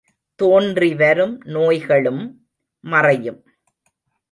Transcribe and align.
தோன்றிவரும் 0.35 1.41
நோய்களும் 1.43 2.23
மறையும். 2.83 3.43